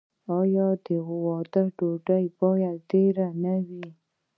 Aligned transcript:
آیا 0.39 0.67
د 0.85 0.87
واده 1.23 1.63
ډوډۍ 1.77 2.25
باید 2.39 2.77
ډیره 2.91 3.27
نه 3.43 3.55
وي؟ 3.67 3.85